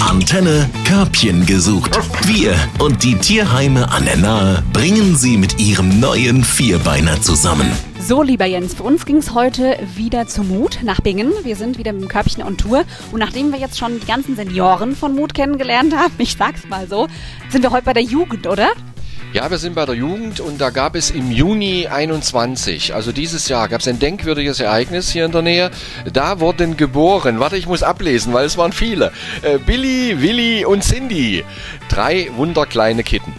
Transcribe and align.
Antenne 0.00 0.68
Körbchen 0.84 1.46
gesucht. 1.46 1.98
Wir 2.26 2.54
und 2.78 3.02
die 3.02 3.14
Tierheime 3.14 3.90
an 3.90 4.04
der 4.04 4.16
Nahe 4.16 4.62
bringen 4.72 5.16
sie 5.16 5.38
mit 5.38 5.58
ihrem 5.58 5.98
neuen 5.98 6.44
Vierbeiner 6.44 7.20
zusammen. 7.22 7.70
So, 8.00 8.22
lieber 8.22 8.44
Jens, 8.44 8.74
für 8.74 8.82
uns 8.82 9.06
ging 9.06 9.16
es 9.16 9.34
heute 9.34 9.78
wieder 9.94 10.26
zu 10.26 10.42
Mut 10.42 10.80
nach 10.82 11.00
Bingen. 11.00 11.32
Wir 11.42 11.56
sind 11.56 11.78
wieder 11.78 11.92
mit 11.92 12.02
dem 12.02 12.08
Körbchen 12.08 12.42
on 12.42 12.56
Tour. 12.56 12.84
Und 13.10 13.18
nachdem 13.18 13.50
wir 13.52 13.58
jetzt 13.58 13.78
schon 13.78 13.98
die 13.98 14.06
ganzen 14.06 14.36
Senioren 14.36 14.94
von 14.94 15.14
Mut 15.14 15.34
kennengelernt 15.34 15.94
haben, 15.96 16.12
ich 16.18 16.36
sag's 16.36 16.66
mal 16.68 16.86
so, 16.86 17.08
sind 17.50 17.62
wir 17.62 17.70
heute 17.70 17.84
bei 17.84 17.94
der 17.94 18.02
Jugend, 18.02 18.46
oder? 18.46 18.68
Ja, 19.34 19.50
wir 19.50 19.58
sind 19.58 19.74
bei 19.74 19.84
der 19.84 19.94
Jugend 19.94 20.40
und 20.40 20.58
da 20.58 20.70
gab 20.70 20.96
es 20.96 21.10
im 21.10 21.30
Juni 21.30 21.86
21, 21.86 22.94
also 22.94 23.12
dieses 23.12 23.46
Jahr, 23.48 23.68
gab 23.68 23.82
es 23.82 23.86
ein 23.86 23.98
denkwürdiges 23.98 24.58
Ereignis 24.58 25.10
hier 25.10 25.26
in 25.26 25.32
der 25.32 25.42
Nähe. 25.42 25.70
Da 26.10 26.40
wurden 26.40 26.78
geboren, 26.78 27.38
warte, 27.38 27.58
ich 27.58 27.66
muss 27.66 27.82
ablesen, 27.82 28.32
weil 28.32 28.46
es 28.46 28.56
waren 28.56 28.72
viele. 28.72 29.12
Äh, 29.42 29.58
Billy, 29.58 30.22
Willi 30.22 30.64
und 30.64 30.82
Cindy. 30.82 31.44
Drei 31.90 32.30
wunderkleine 32.36 33.02
Kitten. 33.02 33.34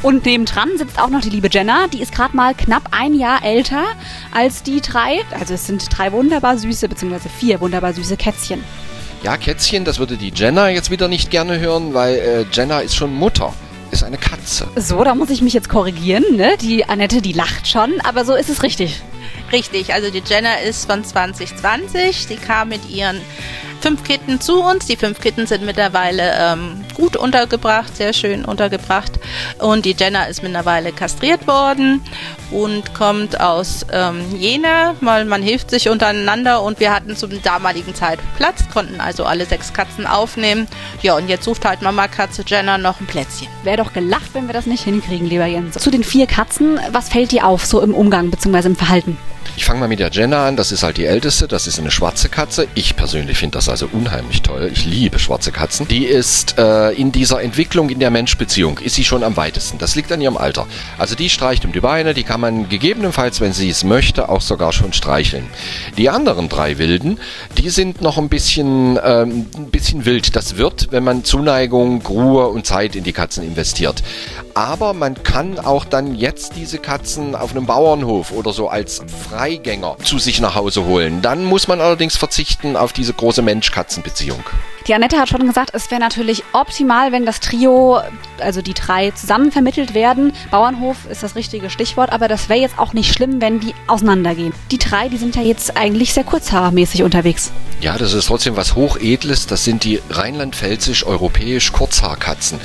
Und 0.00 0.24
nebendran 0.24 0.78
sitzt 0.78 0.98
auch 0.98 1.10
noch 1.10 1.20
die 1.20 1.30
liebe 1.30 1.48
Jenna. 1.50 1.88
Die 1.88 2.00
ist 2.00 2.14
gerade 2.14 2.34
mal 2.34 2.54
knapp 2.54 2.88
ein 2.92 3.12
Jahr 3.12 3.44
älter 3.44 3.84
als 4.32 4.62
die 4.62 4.80
drei. 4.80 5.20
Also 5.38 5.52
es 5.52 5.66
sind 5.66 5.86
drei 5.90 6.10
wunderbar 6.12 6.56
süße, 6.56 6.88
beziehungsweise 6.88 7.28
vier 7.28 7.60
wunderbar 7.60 7.92
süße 7.92 8.16
Kätzchen. 8.16 8.64
Ja, 9.22 9.36
Kätzchen, 9.36 9.84
das 9.84 9.98
würde 9.98 10.16
die 10.16 10.32
Jenna 10.34 10.70
jetzt 10.70 10.90
wieder 10.90 11.08
nicht 11.08 11.30
gerne 11.30 11.58
hören, 11.58 11.92
weil 11.92 12.14
äh, 12.14 12.44
Jenna 12.50 12.80
ist 12.80 12.94
schon 12.94 13.14
Mutter 13.14 13.52
ist 13.94 14.02
eine 14.02 14.18
Katze. 14.18 14.66
So, 14.76 15.04
da 15.04 15.14
muss 15.14 15.30
ich 15.30 15.40
mich 15.40 15.52
jetzt 15.52 15.68
korrigieren. 15.68 16.24
Ne? 16.36 16.56
Die 16.60 16.84
Annette, 16.84 17.22
die 17.22 17.32
lacht 17.32 17.68
schon, 17.68 18.00
aber 18.02 18.24
so 18.24 18.34
ist 18.34 18.50
es 18.50 18.62
richtig. 18.62 19.00
Richtig, 19.52 19.94
also 19.94 20.10
die 20.10 20.22
Jenna 20.26 20.56
ist 20.56 20.90
von 20.90 21.04
2020. 21.04 22.26
Sie 22.26 22.36
kam 22.36 22.70
mit 22.70 22.90
ihren 22.90 23.20
fünf 23.84 24.02
Kitten 24.02 24.40
zu 24.40 24.62
uns. 24.62 24.86
Die 24.86 24.96
fünf 24.96 25.20
Kitten 25.20 25.46
sind 25.46 25.66
mittlerweile 25.66 26.32
ähm, 26.38 26.82
gut 26.94 27.18
untergebracht, 27.18 27.94
sehr 27.94 28.14
schön 28.14 28.46
untergebracht. 28.46 29.12
Und 29.58 29.84
die 29.84 29.94
Jenna 29.98 30.24
ist 30.24 30.42
mittlerweile 30.42 30.90
kastriert 30.90 31.46
worden 31.46 32.02
und 32.50 32.94
kommt 32.94 33.38
aus 33.42 33.84
ähm, 33.92 34.22
Jena, 34.38 34.94
weil 35.02 35.26
man 35.26 35.42
hilft 35.42 35.68
sich 35.68 35.90
untereinander 35.90 36.62
und 36.62 36.80
wir 36.80 36.94
hatten 36.94 37.14
zum 37.14 37.42
damaligen 37.42 37.94
Zeit 37.94 38.20
Platz, 38.38 38.64
konnten 38.72 39.02
also 39.02 39.24
alle 39.24 39.44
sechs 39.44 39.74
Katzen 39.74 40.06
aufnehmen. 40.06 40.66
Ja, 41.02 41.16
und 41.16 41.28
jetzt 41.28 41.44
sucht 41.44 41.66
halt 41.66 41.82
Mama 41.82 42.08
Katze 42.08 42.42
Jenna 42.46 42.78
noch 42.78 43.00
ein 43.00 43.06
Plätzchen. 43.06 43.48
Wäre 43.64 43.76
doch 43.76 43.92
gelacht, 43.92 44.30
wenn 44.32 44.46
wir 44.46 44.54
das 44.54 44.64
nicht 44.64 44.84
hinkriegen, 44.84 45.28
lieber 45.28 45.44
Jens. 45.44 45.74
Zu 45.74 45.90
den 45.90 46.04
vier 46.04 46.26
Katzen, 46.26 46.80
was 46.90 47.10
fällt 47.10 47.32
dir 47.32 47.46
auf, 47.46 47.66
so 47.66 47.82
im 47.82 47.92
Umgang 47.92 48.30
bzw. 48.30 48.68
im 48.68 48.76
Verhalten? 48.76 49.18
Ich 49.56 49.64
fange 49.64 49.78
mal 49.78 49.88
mit 49.88 50.00
der 50.00 50.10
Jenna 50.10 50.48
an, 50.48 50.56
das 50.56 50.72
ist 50.72 50.82
halt 50.82 50.96
die 50.96 51.04
älteste, 51.04 51.46
das 51.46 51.68
ist 51.68 51.78
eine 51.78 51.92
schwarze 51.92 52.28
Katze. 52.28 52.66
Ich 52.74 52.96
persönlich 52.96 53.38
finde 53.38 53.58
das 53.58 53.68
also 53.68 53.88
unheimlich 53.92 54.42
toll. 54.42 54.68
Ich 54.72 54.84
liebe 54.84 55.20
schwarze 55.20 55.52
Katzen. 55.52 55.86
Die 55.86 56.04
ist 56.06 56.58
äh, 56.58 56.90
in 56.90 57.12
dieser 57.12 57.40
Entwicklung 57.40 57.88
in 57.88 58.00
der 58.00 58.10
Mensch-Beziehung, 58.10 58.78
ist 58.78 58.96
sie 58.96 59.04
schon 59.04 59.22
am 59.22 59.36
weitesten. 59.36 59.78
Das 59.78 59.94
liegt 59.94 60.10
an 60.10 60.20
ihrem 60.20 60.36
Alter. 60.36 60.66
Also 60.98 61.14
die 61.14 61.30
streicht 61.30 61.64
um 61.64 61.72
die 61.72 61.80
Beine, 61.80 62.14
die 62.14 62.24
kann 62.24 62.40
man 62.40 62.68
gegebenenfalls, 62.68 63.40
wenn 63.40 63.52
sie 63.52 63.70
es 63.70 63.84
möchte, 63.84 64.28
auch 64.28 64.40
sogar 64.40 64.72
schon 64.72 64.92
streicheln. 64.92 65.46
Die 65.96 66.10
anderen 66.10 66.48
drei 66.48 66.78
Wilden, 66.78 67.20
die 67.56 67.70
sind 67.70 68.00
noch 68.02 68.18
ein 68.18 68.28
bisschen, 68.28 68.98
ähm, 69.04 69.46
ein 69.56 69.70
bisschen 69.70 70.04
wild. 70.04 70.34
Das 70.34 70.56
wird, 70.56 70.88
wenn 70.90 71.04
man 71.04 71.22
Zuneigung, 71.22 72.02
Ruhe 72.02 72.48
und 72.48 72.66
Zeit 72.66 72.96
in 72.96 73.04
die 73.04 73.12
Katzen 73.12 73.44
investiert. 73.44 74.02
Aber 74.54 74.94
man 74.94 75.22
kann 75.22 75.58
auch 75.58 75.84
dann 75.84 76.14
jetzt 76.14 76.52
diese 76.56 76.78
Katzen 76.78 77.34
auf 77.34 77.52
einem 77.52 77.66
Bauernhof 77.66 78.32
oder 78.32 78.52
so 78.52 78.68
als 78.68 79.02
Freigänger 79.44 79.98
zu 80.02 80.18
sich 80.18 80.40
nach 80.40 80.54
Hause 80.54 80.86
holen. 80.86 81.20
Dann 81.20 81.44
muss 81.44 81.68
man 81.68 81.82
allerdings 81.82 82.16
verzichten 82.16 82.78
auf 82.78 82.94
diese 82.94 83.12
große 83.12 83.42
Mensch-Katzen-Beziehung. 83.42 84.42
Die 84.86 84.92
Annette 84.92 85.16
hat 85.16 85.30
schon 85.30 85.46
gesagt, 85.46 85.70
es 85.72 85.90
wäre 85.90 85.98
natürlich 85.98 86.44
optimal, 86.52 87.10
wenn 87.10 87.24
das 87.24 87.40
Trio, 87.40 88.00
also 88.38 88.60
die 88.60 88.74
drei, 88.74 89.12
zusammen 89.12 89.50
vermittelt 89.50 89.94
werden. 89.94 90.34
Bauernhof 90.50 91.06
ist 91.10 91.22
das 91.22 91.36
richtige 91.36 91.70
Stichwort, 91.70 92.12
aber 92.12 92.28
das 92.28 92.50
wäre 92.50 92.60
jetzt 92.60 92.78
auch 92.78 92.92
nicht 92.92 93.14
schlimm, 93.14 93.40
wenn 93.40 93.60
die 93.60 93.74
auseinandergehen. 93.86 94.52
Die 94.70 94.76
drei, 94.76 95.08
die 95.08 95.16
sind 95.16 95.36
ja 95.36 95.42
jetzt 95.42 95.78
eigentlich 95.78 96.12
sehr 96.12 96.24
kurzhaarmäßig 96.24 97.02
unterwegs. 97.02 97.50
Ja, 97.80 97.96
das 97.96 98.12
ist 98.12 98.26
trotzdem 98.26 98.56
was 98.56 98.74
Hochedles. 98.74 99.46
Das 99.46 99.64
sind 99.64 99.84
die 99.84 100.02
rheinland-pfälzisch-europäisch 100.10 101.72
Kurzhaarkatzen. 101.72 102.60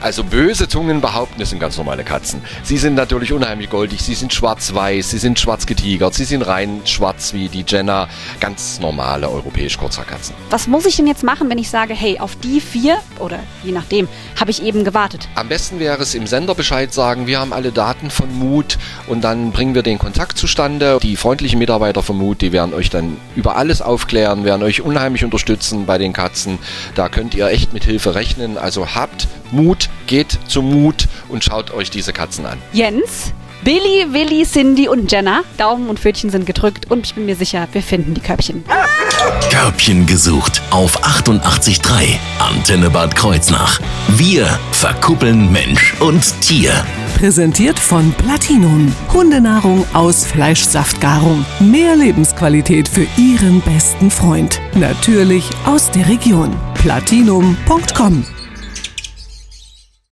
Also 0.00 0.24
böse 0.24 0.66
Zungen 0.66 1.02
behaupten, 1.02 1.42
es 1.42 1.50
sind 1.50 1.60
ganz 1.60 1.76
normale 1.76 2.04
Katzen. 2.04 2.40
Sie 2.62 2.78
sind 2.78 2.94
natürlich 2.94 3.34
unheimlich 3.34 3.68
goldig. 3.68 4.00
Sie 4.00 4.14
sind 4.14 4.32
schwarz-weiß, 4.32 5.10
sie 5.10 5.18
sind 5.18 5.38
schwarz 5.38 5.66
getigert, 5.66 6.14
sie 6.14 6.24
sind 6.24 6.42
rein 6.42 6.80
schwarz 6.86 7.34
wie 7.34 7.48
die 7.50 7.66
Jenna. 7.68 8.08
Ganz 8.40 8.80
normale 8.80 9.30
europäisch 9.30 9.76
Kurzhaarkatzen. 9.76 10.34
Was 10.48 10.66
muss 10.66 10.86
ich 10.86 10.96
denn 10.96 11.06
jetzt 11.06 11.22
machen, 11.22 11.49
wenn 11.50 11.58
ich 11.58 11.68
sage, 11.68 11.94
hey, 11.94 12.20
auf 12.20 12.36
die 12.36 12.60
vier 12.60 12.98
oder 13.18 13.40
je 13.64 13.72
nachdem, 13.72 14.08
habe 14.38 14.52
ich 14.52 14.62
eben 14.62 14.84
gewartet? 14.84 15.28
Am 15.34 15.48
besten 15.48 15.80
wäre 15.80 16.00
es 16.00 16.14
im 16.14 16.28
Sender 16.28 16.54
Bescheid 16.54 16.94
sagen, 16.94 17.26
wir 17.26 17.40
haben 17.40 17.52
alle 17.52 17.72
Daten 17.72 18.08
von 18.08 18.32
Mut 18.38 18.78
und 19.08 19.22
dann 19.22 19.50
bringen 19.50 19.74
wir 19.74 19.82
den 19.82 19.98
Kontakt 19.98 20.38
zustande. 20.38 20.98
Die 21.02 21.16
freundlichen 21.16 21.58
Mitarbeiter 21.58 22.04
von 22.04 22.16
Mut, 22.16 22.40
die 22.40 22.52
werden 22.52 22.72
euch 22.72 22.88
dann 22.88 23.16
über 23.34 23.56
alles 23.56 23.82
aufklären, 23.82 24.44
werden 24.44 24.62
euch 24.62 24.80
unheimlich 24.80 25.24
unterstützen 25.24 25.86
bei 25.86 25.98
den 25.98 26.12
Katzen. 26.12 26.60
Da 26.94 27.08
könnt 27.08 27.34
ihr 27.34 27.48
echt 27.48 27.72
mit 27.72 27.82
Hilfe 27.82 28.14
rechnen. 28.14 28.56
Also 28.56 28.94
habt 28.94 29.26
Mut, 29.50 29.90
geht 30.06 30.38
zum 30.46 30.70
Mut 30.70 31.08
und 31.28 31.42
schaut 31.42 31.72
euch 31.72 31.90
diese 31.90 32.12
Katzen 32.12 32.46
an. 32.46 32.58
Jens, 32.72 33.32
Billy, 33.62 34.06
Willi, 34.10 34.44
Cindy 34.44 34.88
und 34.88 35.12
Jenna. 35.12 35.42
Daumen 35.58 35.88
und 35.88 35.98
Pfötchen 35.98 36.30
sind 36.30 36.46
gedrückt 36.46 36.90
und 36.90 37.06
ich 37.06 37.14
bin 37.14 37.26
mir 37.26 37.36
sicher, 37.36 37.68
wir 37.72 37.82
finden 37.82 38.14
die 38.14 38.20
Körbchen. 38.20 38.64
Körbchen 39.50 40.06
gesucht 40.06 40.62
auf 40.70 41.02
88.3 41.04 42.16
Antenne 42.38 42.88
Bad 42.88 43.14
Kreuznach. 43.14 43.80
Wir 44.08 44.46
verkuppeln 44.72 45.52
Mensch 45.52 45.94
und 46.00 46.40
Tier. 46.40 46.72
Präsentiert 47.18 47.78
von 47.78 48.12
Platinum. 48.12 48.94
Hundenahrung 49.12 49.84
aus 49.92 50.24
Fleischsaftgarung. 50.24 51.44
Mehr 51.58 51.96
Lebensqualität 51.96 52.88
für 52.88 53.06
Ihren 53.18 53.60
besten 53.60 54.10
Freund. 54.10 54.60
Natürlich 54.74 55.44
aus 55.66 55.90
der 55.90 56.08
Region. 56.08 56.56
Platinum.com 56.74 58.24